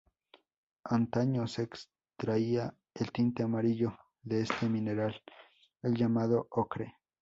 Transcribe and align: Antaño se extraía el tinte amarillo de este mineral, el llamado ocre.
Antaño 0.85 1.45
se 1.45 1.61
extraía 1.61 2.73
el 2.95 3.11
tinte 3.11 3.43
amarillo 3.43 3.95
de 4.23 4.41
este 4.41 4.67
mineral, 4.67 5.15
el 5.83 5.93
llamado 5.93 6.47
ocre. 6.49 6.97